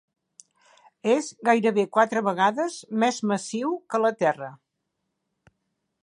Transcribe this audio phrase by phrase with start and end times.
[1.15, 4.49] És gairebé quatre vegades més massiu que la Terra.